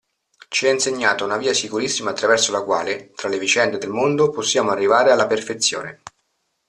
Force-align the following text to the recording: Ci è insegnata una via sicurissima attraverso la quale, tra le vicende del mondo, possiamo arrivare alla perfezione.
Ci 0.47 0.65
è 0.65 0.71
insegnata 0.71 1.23
una 1.25 1.37
via 1.37 1.53
sicurissima 1.53 2.09
attraverso 2.09 2.51
la 2.51 2.63
quale, 2.63 3.11
tra 3.13 3.29
le 3.29 3.37
vicende 3.37 3.77
del 3.77 3.91
mondo, 3.91 4.31
possiamo 4.31 4.71
arrivare 4.71 5.11
alla 5.11 5.27
perfezione. 5.27 6.01